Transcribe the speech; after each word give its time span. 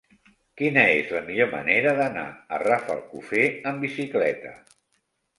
Quina 0.59 0.83
és 0.93 1.09
la 1.15 1.19
millor 1.25 1.49
manera 1.51 1.91
d'anar 1.99 2.23
a 2.57 2.59
Rafelcofer 2.63 3.43
amb 3.73 3.85
bicicleta? 3.87 4.55